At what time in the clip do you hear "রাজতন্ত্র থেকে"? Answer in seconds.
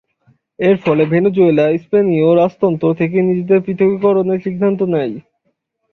2.33-3.17